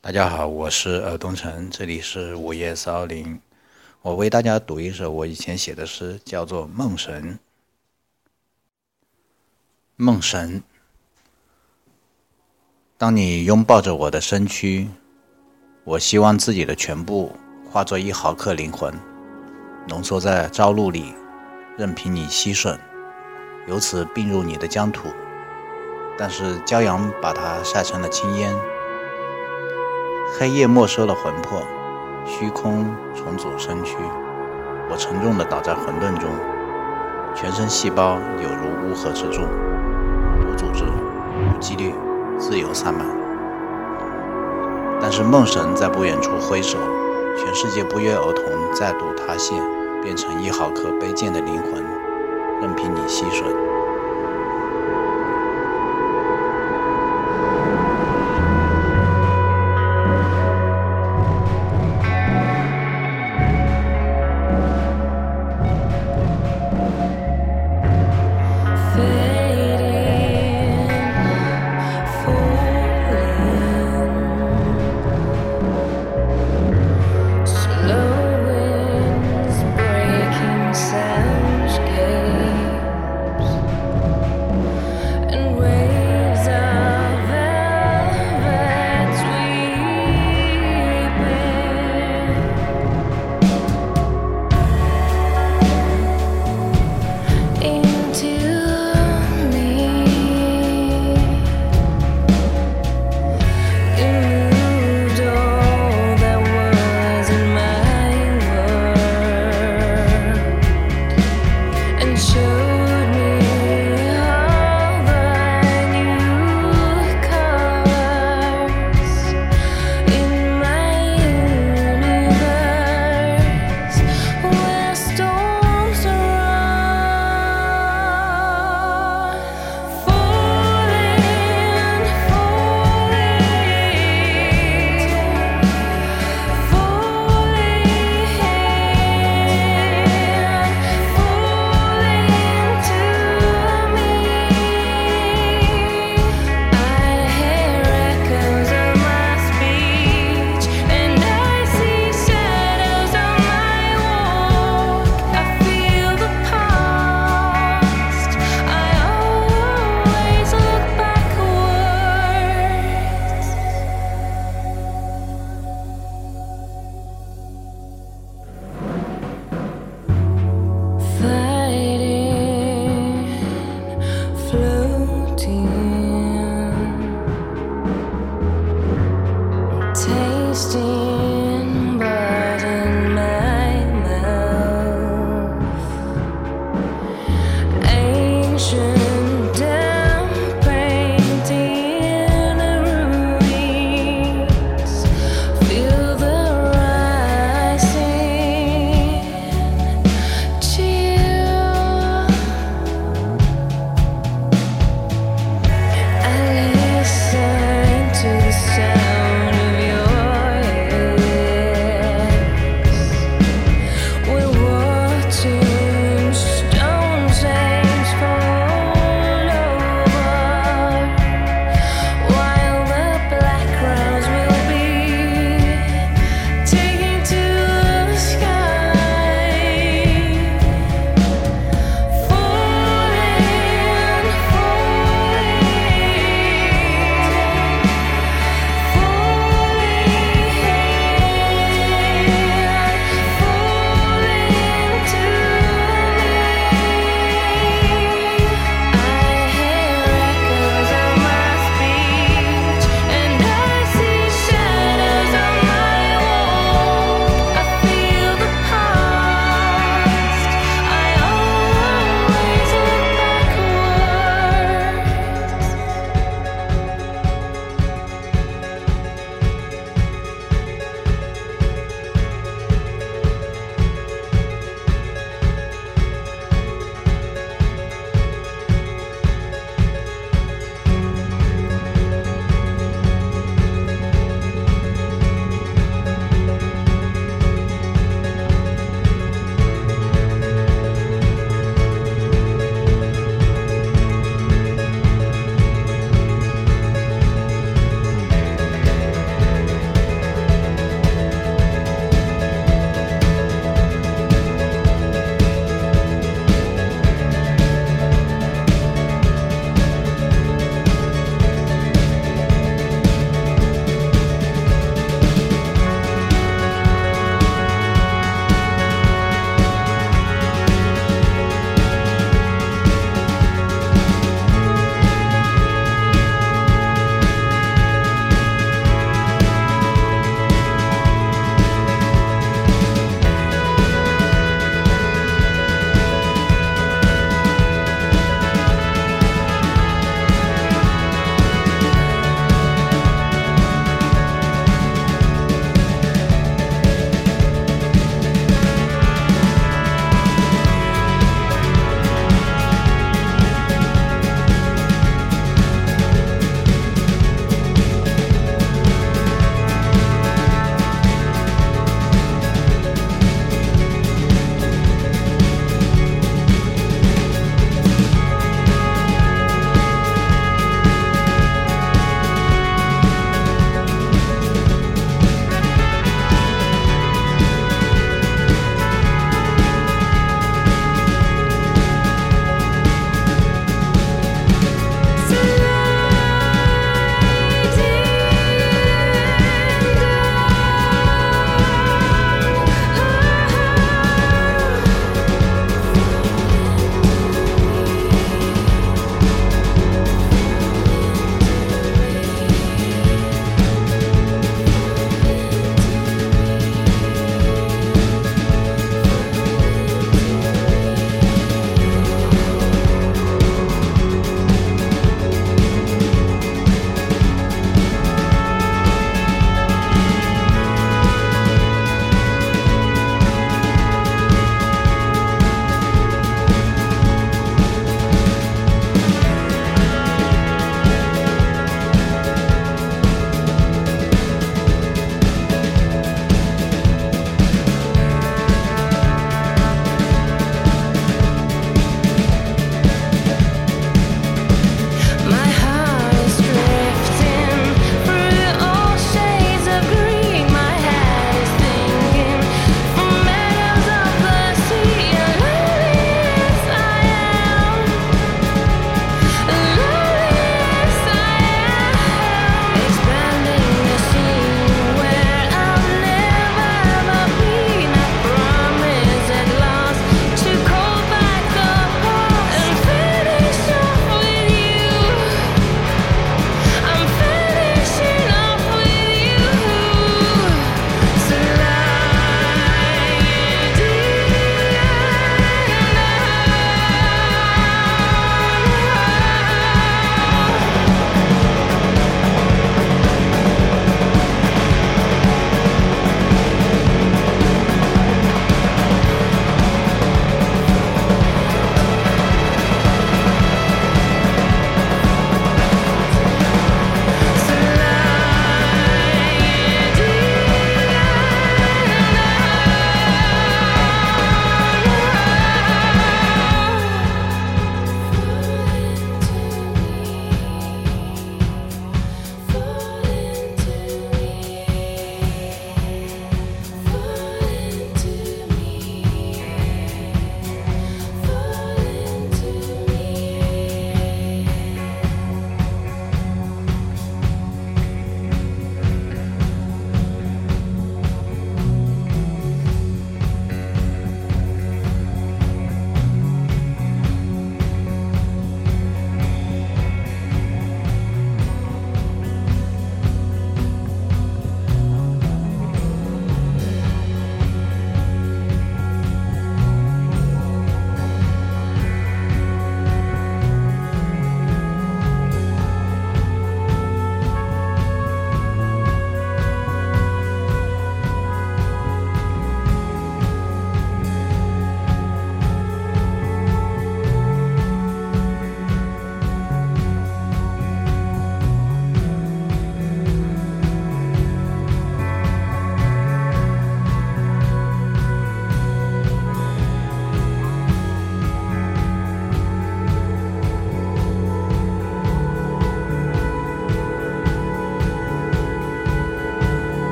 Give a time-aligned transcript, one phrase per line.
[0.00, 3.40] 大家好，我是尔东城，这里是午夜骚灵。
[4.02, 7.34] 我为大家读一首我以前写的诗，叫做《梦神》。
[9.96, 10.62] 梦神，
[12.96, 14.88] 当你拥抱着我的身躯，
[15.82, 17.34] 我希望自己的全部
[17.68, 18.94] 化作一毫克灵魂，
[19.88, 21.14] 浓缩在朝露里，
[21.76, 22.78] 任凭你吸吮，
[23.66, 25.08] 由此并入你的疆土。
[26.16, 28.54] 但是骄阳把它晒成了青烟。
[30.34, 31.62] 黑夜没收了魂魄，
[32.26, 32.84] 虚空
[33.14, 33.96] 重组身躯，
[34.90, 36.28] 我沉重地倒在混沌中，
[37.34, 41.94] 全身细胞有如乌合之众，无组织、无纪律，
[42.38, 43.06] 自由散漫。
[45.00, 46.76] 但是梦神在不远处挥手，
[47.36, 49.56] 全世界不约而同再度塌陷，
[50.02, 51.82] 变成一毫克卑贱的灵魂，
[52.60, 53.44] 任凭你吸吮。